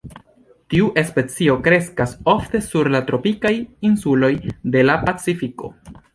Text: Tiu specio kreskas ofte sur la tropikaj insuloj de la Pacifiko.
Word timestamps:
Tiu 0.73 0.87
specio 1.09 1.57
kreskas 1.67 2.15
ofte 2.33 2.63
sur 2.69 2.91
la 2.97 3.03
tropikaj 3.11 3.53
insuloj 3.91 4.33
de 4.77 4.85
la 4.89 4.99
Pacifiko. 5.07 5.73